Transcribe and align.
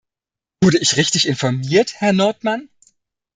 Wurde 0.63 0.79
ich 0.79 0.97
richtig 0.97 1.27
informiert, 1.27 1.93
Herr 2.01 2.11
Nordmann? 2.11 2.69